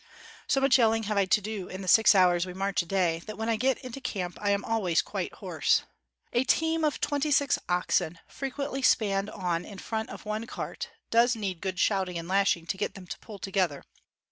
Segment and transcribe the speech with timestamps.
[0.47, 3.19] So much yelling have I to do in the six hours we march a day,
[3.27, 5.83] that when I get into camp I am always quite hoarse.
[6.33, 10.89] A team of twenty six oxen, fre quently spanned on in front of one cart,
[11.11, 13.83] does need good shouting and lashing to get them to pull together.